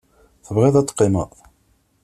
Tebɣiḍ 0.45 0.75
ad 0.75 0.87
teqqimeḍ? 0.87 1.31